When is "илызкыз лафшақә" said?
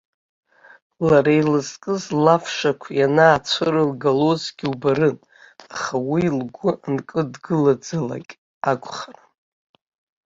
1.39-2.87